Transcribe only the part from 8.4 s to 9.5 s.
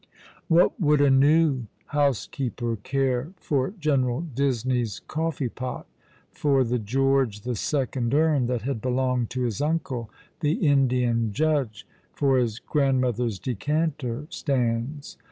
that had belonged to